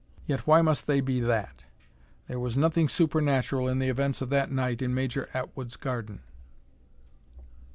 [0.25, 1.63] Yet why must they be that?
[2.27, 6.21] There was nothing supernatural in the events of that night in Major Atwood's garden.